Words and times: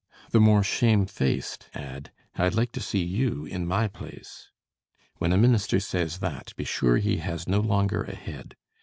The 0.31 0.39
more 0.41 0.63
shamefaced 0.63 1.69
add, 1.75 2.11
"I'd 2.35 2.55
like 2.55 2.71
to 2.71 2.79
see 2.79 3.03
you 3.03 3.45
in 3.45 3.67
my 3.67 3.87
place!" 3.87 4.49
When 5.19 5.31
a 5.31 5.37
minister 5.37 5.79
says 5.79 6.17
that, 6.21 6.55
be 6.55 6.63
sure 6.63 6.97
he 6.97 7.17
has 7.17 7.47
no 7.47 7.59
longer 7.59 8.05
a 8.05 8.15
head. 8.15 8.55